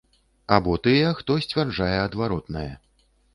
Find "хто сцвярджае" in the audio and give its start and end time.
1.19-1.91